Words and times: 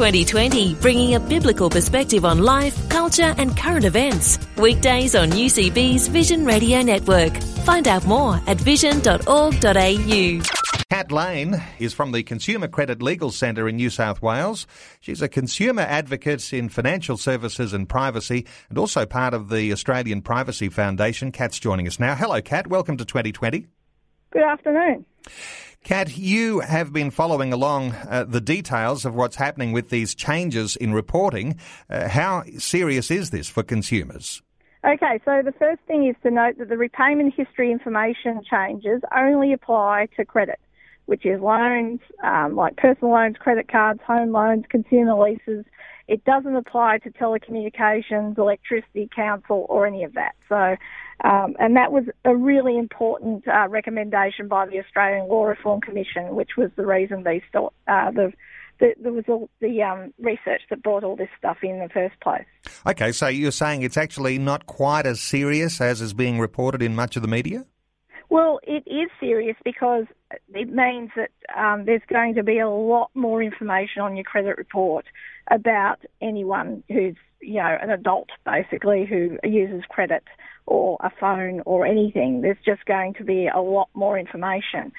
2020, 0.00 0.76
bringing 0.76 1.14
a 1.14 1.20
biblical 1.20 1.68
perspective 1.68 2.24
on 2.24 2.38
life, 2.38 2.88
culture, 2.88 3.34
and 3.36 3.54
current 3.54 3.84
events. 3.84 4.38
Weekdays 4.56 5.14
on 5.14 5.28
UCB's 5.30 6.08
Vision 6.08 6.46
Radio 6.46 6.80
Network. 6.80 7.36
Find 7.66 7.86
out 7.86 8.06
more 8.06 8.40
at 8.46 8.56
vision.org.au. 8.58 10.40
Kat 10.90 11.12
Lane 11.12 11.62
is 11.78 11.92
from 11.92 12.12
the 12.12 12.22
Consumer 12.22 12.66
Credit 12.66 13.02
Legal 13.02 13.30
Centre 13.30 13.68
in 13.68 13.76
New 13.76 13.90
South 13.90 14.22
Wales. 14.22 14.66
She's 15.00 15.20
a 15.20 15.28
consumer 15.28 15.82
advocate 15.82 16.52
in 16.52 16.70
financial 16.70 17.18
services 17.18 17.74
and 17.74 17.88
privacy 17.88 18.46
and 18.70 18.78
also 18.78 19.04
part 19.04 19.34
of 19.34 19.50
the 19.50 19.70
Australian 19.70 20.22
Privacy 20.22 20.70
Foundation. 20.70 21.30
Kat's 21.30 21.58
joining 21.58 21.86
us 21.86 22.00
now. 22.00 22.14
Hello, 22.14 22.40
Kat. 22.40 22.68
Welcome 22.68 22.96
to 22.96 23.04
2020. 23.04 23.66
Good 24.32 24.42
afternoon. 24.42 25.04
Kat, 25.82 26.16
you 26.16 26.60
have 26.60 26.92
been 26.92 27.10
following 27.10 27.52
along 27.52 27.92
uh, 28.08 28.24
the 28.28 28.40
details 28.40 29.04
of 29.04 29.14
what's 29.14 29.36
happening 29.36 29.72
with 29.72 29.88
these 29.88 30.14
changes 30.14 30.76
in 30.76 30.92
reporting. 30.92 31.58
Uh, 31.88 32.08
how 32.08 32.44
serious 32.58 33.10
is 33.10 33.30
this 33.30 33.48
for 33.48 33.62
consumers? 33.62 34.42
Okay, 34.84 35.18
so 35.24 35.42
the 35.44 35.52
first 35.58 35.80
thing 35.88 36.06
is 36.06 36.14
to 36.22 36.30
note 36.30 36.58
that 36.58 36.68
the 36.68 36.76
repayment 36.76 37.34
history 37.34 37.72
information 37.72 38.40
changes 38.48 39.02
only 39.16 39.52
apply 39.52 40.08
to 40.16 40.24
credit, 40.24 40.60
which 41.06 41.26
is 41.26 41.40
loans, 41.40 42.00
um, 42.22 42.54
like 42.54 42.76
personal 42.76 43.12
loans, 43.12 43.36
credit 43.38 43.68
cards, 43.68 44.00
home 44.06 44.30
loans, 44.30 44.64
consumer 44.68 45.14
leases. 45.14 45.64
It 46.10 46.24
doesn't 46.24 46.56
apply 46.56 46.98
to 47.04 47.10
telecommunications, 47.10 48.36
electricity, 48.36 49.08
council, 49.14 49.64
or 49.68 49.86
any 49.86 50.02
of 50.02 50.14
that. 50.14 50.34
So 50.48 50.76
um, 51.22 51.54
and 51.58 51.76
that 51.76 51.92
was 51.92 52.04
a 52.24 52.34
really 52.34 52.78
important 52.78 53.46
uh, 53.46 53.68
recommendation 53.68 54.48
by 54.48 54.66
the 54.66 54.78
Australian 54.78 55.28
Law 55.28 55.44
Reform 55.44 55.80
Commission, 55.80 56.34
which 56.34 56.50
was 56.56 56.70
the 56.76 56.86
reason 56.86 57.24
these 57.24 57.42
uh, 57.54 58.10
the, 58.10 58.32
the, 58.78 58.94
there 59.00 59.12
was 59.12 59.24
all 59.28 59.50
the 59.60 59.82
um, 59.82 60.14
research 60.18 60.62
that 60.70 60.82
brought 60.82 61.04
all 61.04 61.16
this 61.16 61.28
stuff 61.38 61.58
in 61.62 61.78
the 61.78 61.88
first 61.90 62.18
place. 62.20 62.46
Okay, 62.86 63.12
so 63.12 63.28
you're 63.28 63.50
saying 63.50 63.82
it's 63.82 63.98
actually 63.98 64.38
not 64.38 64.66
quite 64.66 65.04
as 65.04 65.20
serious 65.20 65.80
as 65.80 66.00
is 66.00 66.14
being 66.14 66.38
reported 66.38 66.80
in 66.80 66.94
much 66.94 67.16
of 67.16 67.22
the 67.22 67.28
media? 67.28 67.66
Well, 68.30 68.60
it 68.62 68.84
is 68.86 69.10
serious 69.18 69.56
because 69.64 70.04
it 70.54 70.72
means 70.72 71.10
that 71.16 71.30
um, 71.58 71.84
there's 71.84 72.02
going 72.08 72.36
to 72.36 72.44
be 72.44 72.60
a 72.60 72.70
lot 72.70 73.10
more 73.14 73.42
information 73.42 74.02
on 74.02 74.16
your 74.16 74.22
credit 74.24 74.56
report 74.56 75.04
about 75.50 75.98
anyone 76.22 76.84
who's, 76.88 77.16
you 77.42 77.54
know, 77.54 77.76
an 77.82 77.90
adult 77.90 78.28
basically 78.46 79.04
who 79.04 79.36
uses 79.42 79.82
credit 79.88 80.22
or 80.66 80.96
a 81.00 81.10
phone 81.18 81.62
or 81.66 81.84
anything. 81.84 82.40
There's 82.40 82.56
just 82.64 82.84
going 82.84 83.14
to 83.14 83.24
be 83.24 83.48
a 83.48 83.60
lot 83.60 83.88
more 83.94 84.16
information. 84.16 84.92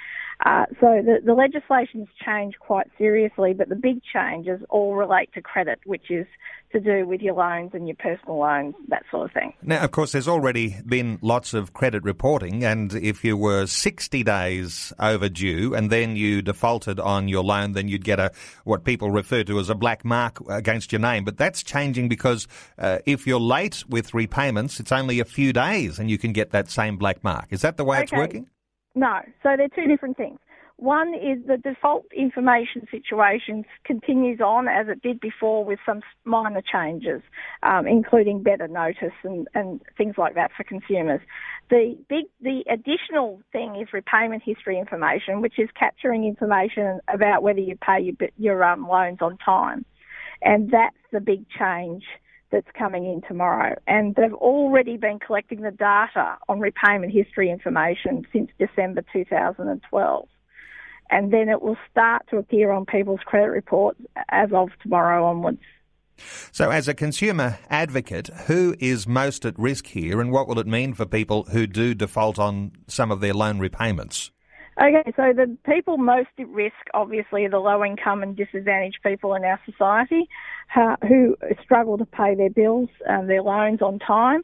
Uh, 0.43 0.65
so 0.79 1.01
the, 1.05 1.19
the 1.23 1.33
legislation's 1.33 2.07
changed 2.25 2.57
quite 2.59 2.87
seriously, 2.97 3.53
but 3.53 3.69
the 3.69 3.75
big 3.75 4.01
changes 4.03 4.59
all 4.69 4.95
relate 4.95 5.31
to 5.33 5.41
credit, 5.41 5.79
which 5.85 6.09
is 6.09 6.25
to 6.71 6.79
do 6.79 7.05
with 7.05 7.21
your 7.21 7.35
loans 7.35 7.71
and 7.73 7.87
your 7.87 7.97
personal 7.97 8.39
loans, 8.39 8.73
that 8.87 9.03
sort 9.11 9.25
of 9.25 9.33
thing. 9.33 9.53
Now, 9.61 9.83
of 9.83 9.91
course, 9.91 10.13
there's 10.13 10.27
already 10.27 10.77
been 10.85 11.19
lots 11.21 11.53
of 11.53 11.73
credit 11.73 12.03
reporting, 12.03 12.63
and 12.63 12.93
if 12.93 13.23
you 13.23 13.37
were 13.37 13.67
60 13.67 14.23
days 14.23 14.91
overdue 14.97 15.75
and 15.75 15.91
then 15.91 16.15
you 16.15 16.41
defaulted 16.41 16.99
on 16.99 17.27
your 17.27 17.43
loan, 17.43 17.73
then 17.73 17.87
you'd 17.87 18.05
get 18.05 18.19
a 18.19 18.31
what 18.63 18.83
people 18.83 19.11
refer 19.11 19.43
to 19.43 19.59
as 19.59 19.69
a 19.69 19.75
black 19.75 20.03
mark 20.03 20.39
against 20.49 20.91
your 20.91 21.01
name. 21.01 21.23
But 21.23 21.37
that's 21.37 21.61
changing 21.61 22.09
because 22.09 22.47
uh, 22.79 22.99
if 23.05 23.27
you're 23.27 23.39
late 23.39 23.83
with 23.89 24.13
repayments, 24.13 24.79
it's 24.79 24.91
only 24.91 25.19
a 25.19 25.25
few 25.25 25.53
days 25.53 25.99
and 25.99 26.09
you 26.09 26.17
can 26.17 26.31
get 26.33 26.51
that 26.51 26.69
same 26.69 26.97
black 26.97 27.23
mark. 27.23 27.47
Is 27.51 27.61
that 27.61 27.77
the 27.77 27.83
way 27.83 27.97
okay. 27.97 28.03
it's 28.03 28.11
working? 28.13 28.47
No. 28.95 29.19
So 29.43 29.55
they're 29.57 29.69
two 29.69 29.87
different 29.87 30.17
things. 30.17 30.39
One 30.81 31.13
is 31.13 31.45
the 31.45 31.57
default 31.57 32.05
information 32.11 32.87
situation 32.89 33.65
continues 33.85 34.41
on 34.41 34.67
as 34.67 34.87
it 34.87 35.03
did 35.03 35.19
before 35.19 35.63
with 35.63 35.77
some 35.85 36.01
minor 36.25 36.63
changes, 36.63 37.21
um, 37.61 37.85
including 37.85 38.41
better 38.41 38.67
notice 38.67 39.13
and, 39.23 39.47
and 39.53 39.79
things 39.95 40.15
like 40.17 40.33
that 40.33 40.49
for 40.57 40.63
consumers. 40.63 41.21
The 41.69 41.95
big, 42.09 42.25
the 42.41 42.63
additional 42.67 43.41
thing 43.51 43.75
is 43.79 43.93
repayment 43.93 44.41
history 44.43 44.79
information, 44.79 45.41
which 45.41 45.59
is 45.59 45.69
capturing 45.79 46.23
information 46.23 46.99
about 47.13 47.43
whether 47.43 47.59
you 47.59 47.77
pay 47.77 48.01
your, 48.01 48.29
your 48.39 48.63
um, 48.63 48.87
loans 48.87 49.19
on 49.21 49.37
time. 49.37 49.85
And 50.41 50.71
that's 50.71 50.97
the 51.11 51.19
big 51.19 51.45
change 51.59 52.03
that's 52.51 52.67
coming 52.77 53.05
in 53.05 53.21
tomorrow. 53.27 53.75
And 53.87 54.15
they've 54.15 54.33
already 54.33 54.97
been 54.97 55.19
collecting 55.19 55.61
the 55.61 55.71
data 55.71 56.37
on 56.49 56.59
repayment 56.59 57.13
history 57.13 57.49
information 57.49 58.25
since 58.33 58.49
December 58.59 59.03
2012 59.13 60.27
and 61.11 61.31
then 61.31 61.49
it 61.49 61.61
will 61.61 61.77
start 61.91 62.23
to 62.29 62.37
appear 62.37 62.71
on 62.71 62.85
people's 62.85 63.19
credit 63.25 63.49
reports 63.49 63.99
as 64.29 64.49
of 64.53 64.69
tomorrow 64.81 65.25
onwards. 65.25 65.59
So, 66.51 66.69
as 66.69 66.87
a 66.87 66.93
consumer 66.93 67.57
advocate, 67.69 68.27
who 68.47 68.75
is 68.79 69.07
most 69.07 69.45
at 69.45 69.57
risk 69.57 69.87
here, 69.87 70.21
and 70.21 70.31
what 70.31 70.47
will 70.47 70.59
it 70.59 70.67
mean 70.67 70.93
for 70.93 71.05
people 71.05 71.43
who 71.45 71.67
do 71.67 71.93
default 71.93 72.39
on 72.39 72.71
some 72.87 73.11
of 73.11 73.21
their 73.21 73.33
loan 73.33 73.59
repayments? 73.59 74.31
Okay, 74.81 75.11
so 75.15 75.31
the 75.31 75.55
people 75.63 75.97
most 75.97 76.29
at 76.39 76.47
risk, 76.49 76.73
obviously, 76.95 77.45
are 77.45 77.51
the 77.51 77.59
low 77.59 77.85
income 77.85 78.23
and 78.23 78.35
disadvantaged 78.35 78.97
people 79.03 79.35
in 79.35 79.43
our 79.43 79.59
society 79.63 80.27
who 81.07 81.37
struggle 81.61 81.99
to 81.99 82.05
pay 82.05 82.33
their 82.33 82.49
bills 82.49 82.89
and 83.05 83.29
their 83.29 83.43
loans 83.43 83.83
on 83.83 83.99
time. 83.99 84.41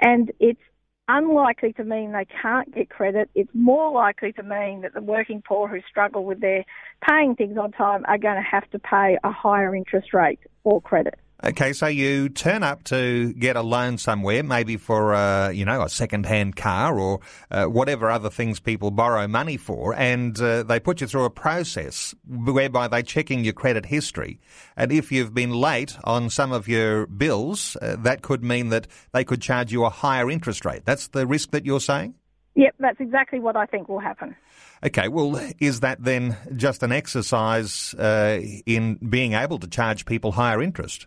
And 0.00 0.30
it's 0.38 0.60
unlikely 1.08 1.72
to 1.72 1.82
mean 1.82 2.12
they 2.12 2.26
can't 2.40 2.72
get 2.72 2.88
credit. 2.88 3.30
It's 3.34 3.50
more 3.52 3.90
likely 3.90 4.32
to 4.34 4.44
mean 4.44 4.82
that 4.82 4.94
the 4.94 5.02
working 5.02 5.42
poor 5.44 5.66
who 5.66 5.80
struggle 5.88 6.24
with 6.24 6.40
their 6.40 6.64
paying 7.08 7.34
things 7.34 7.58
on 7.58 7.72
time 7.72 8.04
are 8.06 8.18
going 8.18 8.36
to 8.36 8.48
have 8.48 8.70
to 8.70 8.78
pay 8.78 9.18
a 9.24 9.32
higher 9.32 9.74
interest 9.74 10.14
rate 10.14 10.38
or 10.62 10.80
credit. 10.80 11.18
Okay, 11.42 11.72
so 11.72 11.86
you 11.86 12.28
turn 12.28 12.62
up 12.62 12.84
to 12.84 13.32
get 13.32 13.56
a 13.56 13.62
loan 13.62 13.96
somewhere, 13.96 14.42
maybe 14.42 14.76
for 14.76 15.14
uh, 15.14 15.48
you 15.48 15.64
know 15.64 15.80
a 15.80 15.88
second-hand 15.88 16.54
car 16.54 16.98
or 16.98 17.20
uh, 17.50 17.64
whatever 17.64 18.10
other 18.10 18.28
things 18.28 18.60
people 18.60 18.90
borrow 18.90 19.26
money 19.26 19.56
for, 19.56 19.94
and 19.94 20.38
uh, 20.38 20.62
they 20.62 20.78
put 20.78 21.00
you 21.00 21.06
through 21.06 21.24
a 21.24 21.30
process 21.30 22.14
whereby 22.28 22.88
they're 22.88 23.00
checking 23.00 23.42
your 23.42 23.54
credit 23.54 23.86
history, 23.86 24.38
and 24.76 24.92
if 24.92 25.10
you've 25.10 25.32
been 25.32 25.52
late 25.52 25.96
on 26.04 26.28
some 26.28 26.52
of 26.52 26.68
your 26.68 27.06
bills, 27.06 27.74
uh, 27.80 27.96
that 28.00 28.20
could 28.20 28.44
mean 28.44 28.68
that 28.68 28.86
they 29.12 29.24
could 29.24 29.40
charge 29.40 29.72
you 29.72 29.86
a 29.86 29.90
higher 29.90 30.30
interest 30.30 30.66
rate. 30.66 30.84
That's 30.84 31.08
the 31.08 31.26
risk 31.26 31.52
that 31.52 31.64
you're 31.64 31.80
saying. 31.80 32.16
Yep, 32.54 32.74
that's 32.80 33.00
exactly 33.00 33.38
what 33.40 33.56
I 33.56 33.64
think 33.64 33.88
will 33.88 34.00
happen. 34.00 34.36
Okay, 34.84 35.08
well, 35.08 35.40
is 35.58 35.80
that 35.80 36.02
then 36.04 36.36
just 36.56 36.82
an 36.82 36.92
exercise 36.92 37.94
uh, 37.94 38.40
in 38.66 38.96
being 38.96 39.32
able 39.32 39.58
to 39.58 39.68
charge 39.68 40.04
people 40.04 40.32
higher 40.32 40.60
interest? 40.60 41.06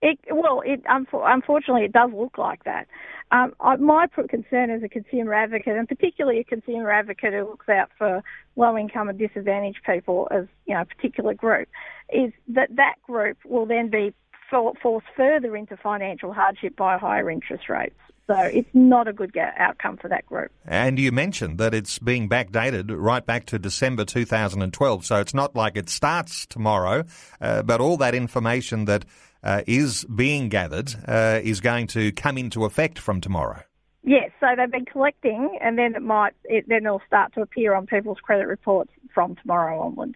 It, 0.00 0.18
well, 0.30 0.62
it 0.64 0.82
unfortunately 0.88 1.84
it 1.84 1.92
does 1.92 2.10
look 2.14 2.38
like 2.38 2.64
that. 2.64 2.86
Um, 3.30 3.52
I, 3.60 3.76
my 3.76 4.06
concern 4.06 4.70
as 4.70 4.82
a 4.82 4.88
consumer 4.88 5.34
advocate, 5.34 5.76
and 5.76 5.88
particularly 5.88 6.40
a 6.40 6.44
consumer 6.44 6.90
advocate 6.90 7.34
who 7.34 7.40
looks 7.40 7.68
out 7.68 7.90
for 7.98 8.22
low 8.56 8.78
income 8.78 9.08
and 9.08 9.18
disadvantaged 9.18 9.80
people 9.84 10.28
as 10.30 10.46
you 10.66 10.74
know 10.74 10.82
a 10.82 10.84
particular 10.84 11.34
group, 11.34 11.68
is 12.12 12.32
that 12.48 12.68
that 12.76 12.94
group 13.06 13.38
will 13.44 13.66
then 13.66 13.90
be 13.90 14.14
forced 14.50 15.06
further 15.16 15.56
into 15.56 15.76
financial 15.76 16.32
hardship 16.32 16.76
by 16.76 16.96
higher 16.96 17.30
interest 17.30 17.68
rates. 17.68 17.98
So 18.28 18.36
it's 18.36 18.68
not 18.74 19.08
a 19.08 19.12
good 19.14 19.34
outcome 19.56 19.96
for 19.96 20.08
that 20.08 20.26
group. 20.26 20.52
And 20.66 20.98
you 20.98 21.10
mentioned 21.12 21.56
that 21.58 21.72
it's 21.72 21.98
being 21.98 22.28
backdated 22.28 22.94
right 22.94 23.24
back 23.24 23.46
to 23.46 23.58
December 23.58 24.04
2012. 24.04 25.06
So 25.06 25.20
it's 25.20 25.32
not 25.32 25.56
like 25.56 25.78
it 25.78 25.88
starts 25.88 26.44
tomorrow, 26.44 27.04
uh, 27.40 27.62
but 27.62 27.80
all 27.80 27.96
that 27.96 28.14
information 28.14 28.84
that 28.84 29.06
uh, 29.42 29.62
is 29.66 30.04
being 30.04 30.48
gathered 30.48 30.94
uh, 31.06 31.40
is 31.42 31.60
going 31.60 31.86
to 31.88 32.12
come 32.12 32.38
into 32.38 32.64
effect 32.64 32.98
from 32.98 33.20
tomorrow. 33.20 33.62
Yes, 34.04 34.30
so 34.40 34.46
they've 34.56 34.70
been 34.70 34.86
collecting, 34.86 35.58
and 35.60 35.76
then 35.76 35.94
it 35.94 36.02
might 36.02 36.32
it, 36.44 36.64
then 36.66 36.86
it'll 36.86 37.02
start 37.06 37.34
to 37.34 37.42
appear 37.42 37.74
on 37.74 37.86
people's 37.86 38.18
credit 38.22 38.46
reports 38.46 38.90
from 39.12 39.36
tomorrow 39.36 39.80
onwards. 39.80 40.14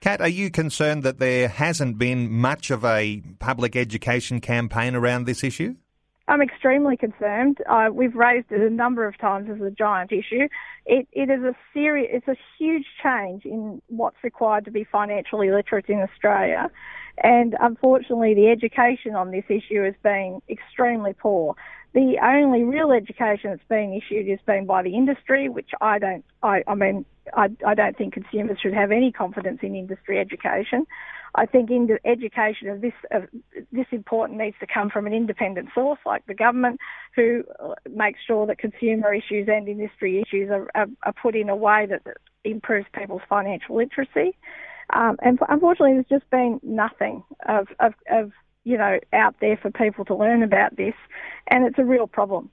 Kat, 0.00 0.20
are 0.20 0.28
you 0.28 0.50
concerned 0.50 1.02
that 1.02 1.18
there 1.18 1.48
hasn't 1.48 1.98
been 1.98 2.30
much 2.30 2.70
of 2.70 2.84
a 2.84 3.20
public 3.38 3.76
education 3.76 4.40
campaign 4.40 4.94
around 4.94 5.26
this 5.26 5.44
issue? 5.44 5.74
I'm 6.28 6.42
extremely 6.42 6.96
concerned. 6.96 7.58
Uh, 7.68 7.88
we've 7.92 8.14
raised 8.14 8.52
it 8.52 8.60
a 8.60 8.70
number 8.70 9.06
of 9.06 9.18
times 9.18 9.48
as 9.50 9.60
a 9.62 9.70
giant 9.70 10.12
issue. 10.12 10.46
It, 10.84 11.08
it 11.12 11.30
is 11.30 11.42
a 11.42 11.54
serious, 11.72 12.10
it's 12.12 12.28
a 12.28 12.36
huge 12.58 12.84
change 13.02 13.44
in 13.46 13.80
what's 13.88 14.22
required 14.22 14.66
to 14.66 14.70
be 14.70 14.84
financially 14.84 15.50
literate 15.50 15.86
in 15.88 16.00
Australia. 16.00 16.70
And 17.22 17.56
unfortunately, 17.60 18.34
the 18.34 18.48
education 18.48 19.14
on 19.14 19.30
this 19.30 19.44
issue 19.48 19.82
has 19.82 19.94
been 20.02 20.40
extremely 20.48 21.12
poor. 21.12 21.54
The 21.94 22.18
only 22.22 22.64
real 22.64 22.92
education 22.92 23.50
that's 23.50 23.68
been 23.68 23.92
issued 23.92 24.28
is 24.28 24.38
been 24.46 24.66
by 24.66 24.82
the 24.82 24.94
industry, 24.94 25.48
which 25.48 25.70
I 25.80 25.98
don't, 25.98 26.24
I, 26.42 26.62
I 26.66 26.74
mean, 26.74 27.04
I, 27.34 27.48
I 27.66 27.74
don't 27.74 27.96
think 27.96 28.14
consumers 28.14 28.58
should 28.60 28.74
have 28.74 28.92
any 28.92 29.10
confidence 29.10 29.60
in 29.62 29.74
industry 29.74 30.18
education. 30.18 30.86
I 31.34 31.46
think 31.46 31.70
in 31.70 31.88
education 32.04 32.68
of 32.68 32.80
this 32.80 32.94
of 33.10 33.24
this 33.72 33.86
important 33.90 34.38
needs 34.38 34.56
to 34.60 34.66
come 34.66 34.90
from 34.90 35.06
an 35.06 35.12
independent 35.12 35.68
source 35.74 35.98
like 36.06 36.26
the 36.26 36.34
government, 36.34 36.80
who 37.14 37.44
uh, 37.60 37.74
makes 37.88 38.20
sure 38.26 38.46
that 38.46 38.58
consumer 38.58 39.12
issues 39.12 39.48
and 39.48 39.68
industry 39.68 40.22
issues 40.22 40.50
are, 40.50 40.68
are, 40.74 40.86
are 41.02 41.12
put 41.12 41.36
in 41.36 41.48
a 41.48 41.56
way 41.56 41.86
that 41.86 42.02
improves 42.44 42.86
people's 42.92 43.22
financial 43.28 43.76
literacy. 43.76 44.36
Um, 44.92 45.16
and 45.22 45.38
unfortunately, 45.48 45.94
there's 45.94 46.20
just 46.20 46.30
been 46.30 46.60
nothing 46.62 47.22
of, 47.46 47.68
of, 47.80 47.94
of 48.10 48.32
you 48.64 48.76
know 48.76 48.98
out 49.12 49.36
there 49.40 49.56
for 49.56 49.70
people 49.70 50.04
to 50.06 50.14
learn 50.14 50.42
about 50.42 50.76
this, 50.76 50.94
and 51.48 51.64
it's 51.64 51.78
a 51.78 51.84
real 51.84 52.06
problem. 52.06 52.50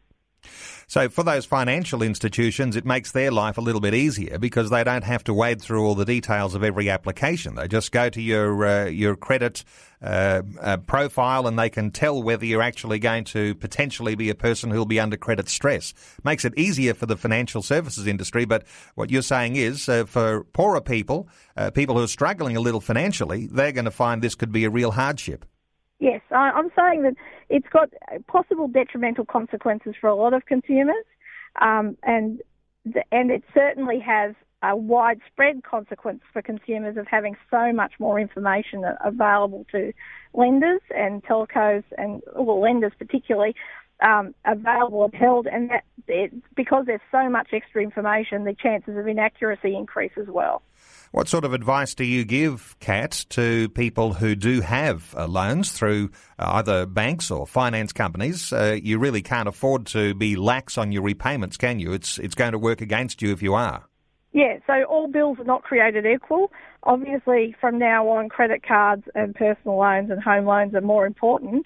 So 0.88 1.10
for 1.10 1.24
those 1.24 1.46
financial 1.46 2.02
institutions, 2.04 2.76
it 2.76 2.86
makes 2.86 3.12
their 3.12 3.32
life 3.32 3.58
a 3.58 3.62
little 3.62 3.82
bit 3.82 3.94
easier 3.94 4.38
because 4.38 4.70
they 4.70 4.84
don't 4.84 5.04
have 5.04 5.24
to 5.26 5.34
wade 5.34 5.62
through 5.62 5.86
all 5.86 5.96
the 5.96 6.06
details 6.06 6.54
of 6.54 6.64
every 6.64 6.90
application. 6.90 7.56
They 7.56 7.68
just 7.68 7.92
go 7.92 8.10
to 8.10 8.22
your 8.22 8.66
uh, 8.66 8.86
your 8.86 9.16
credit 9.16 9.64
uh, 10.02 10.44
uh, 10.62 10.78
profile 10.78 11.48
and 11.48 11.58
they 11.58 11.70
can 11.70 11.90
tell 11.90 12.22
whether 12.22 12.46
you're 12.46 12.62
actually 12.62 13.00
going 13.00 13.24
to 13.24 13.56
potentially 13.56 14.14
be 14.16 14.30
a 14.30 14.36
person 14.36 14.70
who'll 14.70 14.86
be 14.86 15.00
under 15.00 15.18
credit 15.18 15.50
stress. 15.50 15.94
Makes 16.24 16.46
it 16.46 16.54
easier 16.58 16.94
for 16.94 17.08
the 17.08 17.18
financial 17.18 17.64
services 17.64 18.06
industry, 18.06 18.46
but 18.46 18.66
what 18.94 19.10
you're 19.10 19.22
saying 19.24 19.56
is 19.56 19.90
uh, 19.90 20.06
for 20.06 20.44
poorer 20.44 20.82
people, 20.82 21.28
uh, 21.58 21.72
people 21.72 21.98
who 21.98 22.04
are 22.04 22.08
struggling 22.08 22.56
a 22.56 22.62
little 22.62 22.82
financially, 22.82 23.48
they're 23.48 23.72
going 23.72 23.86
to 23.86 23.92
find 23.92 24.22
this 24.22 24.36
could 24.36 24.52
be 24.52 24.66
a 24.66 24.70
real 24.70 24.92
hardship. 24.92 25.46
Yes, 26.00 26.22
I'm 26.30 26.70
saying 26.78 27.04
that 27.04 27.16
it's 27.50 27.68
got 27.72 27.90
possible 28.28 28.68
detrimental 28.68 29.26
consequences 29.26 29.96
for 30.00 30.08
a 30.08 30.16
lot 30.16 30.34
of 30.34 30.46
consumers, 30.46 31.06
um, 31.62 31.98
and 32.04 32.42
the, 32.86 33.04
and 33.12 33.32
it 33.32 33.44
certainly 33.54 34.00
has 34.00 34.36
a 34.62 34.76
widespread 34.76 35.64
consequence 35.64 36.22
for 36.34 36.42
consumers 36.42 36.98
of 36.98 37.08
having 37.08 37.36
so 37.50 37.72
much 37.72 37.94
more 38.00 38.20
information 38.20 38.84
available 39.04 39.66
to 39.72 39.94
lenders 40.34 40.82
and 40.96 41.24
telcos 41.24 41.84
and 41.98 42.22
well 42.36 42.60
lenders 42.60 42.92
particularly 42.98 43.56
um, 44.02 44.36
available 44.44 45.06
and 45.06 45.16
held, 45.16 45.48
and 45.48 45.70
that 45.70 45.84
it, 46.08 46.34
because 46.56 46.86
there's 46.86 47.02
so 47.12 47.30
much 47.30 47.50
extra 47.54 47.82
information, 47.82 48.44
the 48.44 48.54
chances 48.54 48.98
of 48.98 49.08
inaccuracy 49.08 49.76
increase 49.76 50.12
as 50.18 50.28
well. 50.28 50.62
What 51.12 51.28
sort 51.28 51.46
of 51.46 51.54
advice 51.54 51.96
do 51.96 52.04
you 52.04 52.26
give, 52.26 52.76
Kat, 52.80 53.26
to 53.30 53.70
people 53.70 54.14
who 54.14 54.36
do 54.36 54.62
have 54.62 55.14
uh, 55.18 55.28
loans 55.28 55.72
through 55.72 56.12
uh, 56.38 56.54
either 56.56 56.86
banks 56.86 57.32
or 57.32 57.48
finance 57.48 57.94
companies? 57.94 58.52
Uh, 58.52 58.78
you 58.82 59.00
really 59.00 59.22
can't 59.22 59.48
afford 59.48 59.86
to 59.88 60.14
be 60.14 60.36
lax 60.36 60.78
on 60.78 60.92
your 60.92 61.04
repayments, 61.04 61.58
can 61.58 61.80
you? 61.80 61.94
It's 61.94 62.18
it's 62.18 62.36
going 62.36 62.52
to 62.52 62.60
work 62.60 62.82
against 62.82 63.22
you 63.22 63.32
if 63.32 63.42
you 63.42 63.54
are. 63.54 63.86
Yeah, 64.34 64.58
so 64.68 64.84
all 64.84 65.08
bills 65.08 65.40
are 65.40 65.46
not 65.46 65.64
created 65.64 66.06
equal. 66.06 66.52
Obviously, 66.84 67.56
from 67.62 67.80
now 67.80 68.08
on, 68.10 68.28
credit 68.28 68.64
cards 68.68 69.04
and 69.16 69.34
personal 69.34 69.78
loans 69.78 70.12
and 70.12 70.22
home 70.22 70.46
loans 70.46 70.76
are 70.76 70.82
more 70.82 71.06
important 71.06 71.66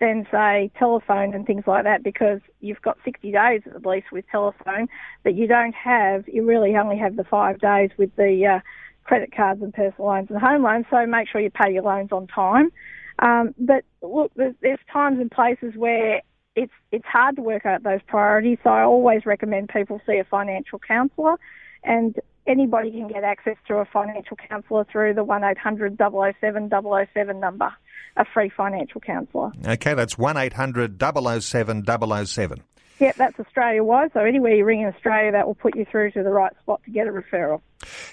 than, 0.00 0.26
say, 0.30 0.70
telephone 0.78 1.34
and 1.34 1.46
things 1.46 1.64
like 1.66 1.84
that 1.84 2.02
because 2.02 2.40
you've 2.60 2.80
got 2.82 2.98
60 3.04 3.30
days 3.30 3.62
at 3.66 3.84
least 3.84 4.10
with 4.10 4.24
telephone, 4.30 4.88
but 5.22 5.34
you 5.34 5.46
don't 5.46 5.74
have, 5.74 6.26
you 6.26 6.44
really 6.44 6.76
only 6.76 6.96
have 6.98 7.16
the 7.16 7.24
five 7.24 7.60
days 7.60 7.90
with 7.98 8.14
the 8.16 8.56
uh, 8.56 8.60
credit 9.04 9.34
cards 9.34 9.62
and 9.62 9.74
personal 9.74 10.08
loans 10.08 10.28
and 10.30 10.40
home 10.40 10.62
loans, 10.62 10.86
so 10.90 11.04
make 11.06 11.28
sure 11.28 11.40
you 11.40 11.50
pay 11.50 11.72
your 11.72 11.82
loans 11.82 12.12
on 12.12 12.26
time. 12.26 12.70
Um, 13.18 13.54
but 13.58 13.84
look, 14.02 14.32
there's, 14.34 14.54
there's 14.62 14.78
times 14.90 15.20
and 15.20 15.30
places 15.30 15.74
where 15.76 16.22
it's 16.56 16.72
it's 16.90 17.04
hard 17.06 17.36
to 17.36 17.42
work 17.42 17.64
out 17.64 17.82
those 17.82 18.00
priorities. 18.06 18.58
So 18.64 18.70
I 18.70 18.82
always 18.82 19.24
recommend 19.24 19.68
people 19.68 20.00
see 20.06 20.18
a 20.18 20.24
financial 20.24 20.78
counsellor, 20.78 21.36
and 21.84 22.16
anybody 22.46 22.90
can 22.90 23.08
get 23.08 23.24
access 23.24 23.56
to 23.68 23.76
a 23.76 23.84
financial 23.84 24.36
counsellor 24.36 24.84
through 24.84 25.14
the 25.14 25.24
one 25.24 25.44
800 25.44 25.98
007 25.98 26.70
007 26.70 27.40
number, 27.40 27.72
a 28.16 28.24
free 28.24 28.48
financial 28.48 29.00
counsellor. 29.00 29.52
Okay, 29.66 29.94
that's 29.94 30.18
one 30.18 30.36
800 30.36 31.00
007 31.00 31.84
007. 31.86 32.62
Yep, 32.98 33.16
that's 33.16 33.40
Australia 33.40 33.82
wide. 33.82 34.10
So 34.12 34.20
anywhere 34.20 34.54
you 34.54 34.64
ring 34.64 34.82
in 34.82 34.88
Australia, 34.88 35.32
that 35.32 35.46
will 35.46 35.54
put 35.54 35.74
you 35.74 35.86
through 35.90 36.10
to 36.12 36.22
the 36.22 36.30
right 36.30 36.52
spot 36.60 36.82
to 36.84 36.90
get 36.90 37.06
a 37.06 37.10
referral. 37.10 37.62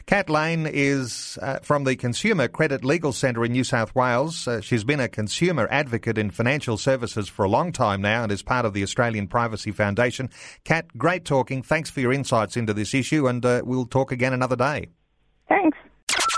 Kat 0.06 0.30
Lane 0.30 0.66
is 0.66 1.38
uh, 1.42 1.60
from 1.60 1.84
the 1.84 1.96
Consumer 1.96 2.48
Credit 2.48 2.84
Legal 2.84 3.14
Centre 3.14 3.44
in 3.46 3.52
New 3.52 3.64
South 3.64 3.94
Wales. 3.96 4.48
Uh, 4.48 4.62
she's 4.62 4.84
been 4.84 5.00
a 5.00 5.08
consumer 5.08 5.68
advocate 5.70 6.18
in 6.18 6.32
financial 6.32 6.78
services 6.78 7.28
for 7.28 7.46
a 7.46 7.50
long 7.50 7.72
time 7.72 8.02
now 8.02 8.24
and 8.24 8.32
is 8.32 8.42
part 8.42 8.66
of 8.66 8.74
the 8.74 8.84
Australian 8.84 9.28
Privacy 9.28 9.72
Foundation. 9.72 10.30
Kat, 10.64 10.98
great 10.98 11.26
talking. 11.26 11.62
Thanks 11.62 11.90
for 11.90 12.00
your 12.00 12.14
insights 12.14 12.58
into 12.58 12.74
this 12.74 12.94
issue, 12.94 13.28
and 13.28 13.46
uh, 13.46 13.62
we'll 13.66 13.86
talk 13.86 14.12
again 14.12 14.34
another 14.34 14.56
day. 14.56 14.88
Thanks. 15.50 15.77